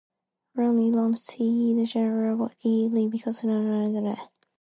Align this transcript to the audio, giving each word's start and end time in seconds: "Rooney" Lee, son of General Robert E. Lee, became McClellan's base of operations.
"Rooney" 0.55 0.89
Lee, 0.89 1.13
son 1.15 1.79
of 1.79 1.87
General 1.87 2.35
Robert 2.35 2.55
E. 2.65 2.87
Lee, 2.89 3.07
became 3.07 3.33
McClellan's 3.33 3.93
base 3.93 3.97
of 3.97 4.03
operations. 4.07 4.29